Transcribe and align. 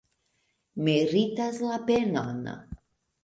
Meritas 0.87 1.61
la 1.65 1.77
penon! 1.91 2.41